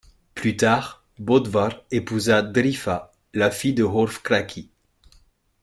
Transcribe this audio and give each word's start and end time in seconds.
Plus 0.33 0.57
tard, 0.57 1.05
Bödvarr 1.19 1.83
épousa 1.91 2.41
Drifa, 2.41 3.11
la 3.35 3.51
fille 3.51 3.75
de 3.75 3.83
Hrólfr 3.83 4.23
kraki. 4.23 4.71